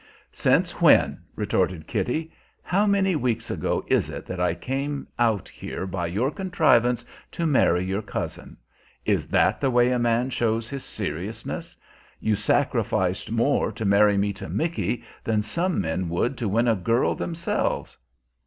[0.33, 2.33] "Since when?" retorted Kitty.
[2.63, 7.45] "How many weeks ago is it that I came out here by your contrivance to
[7.45, 8.57] marry your cousin?
[9.05, 11.77] Is that the way a man shows his seriousness?
[12.19, 16.73] You sacrificed more to marry me to Micky than some men would to win a
[16.75, 17.95] girl themselves."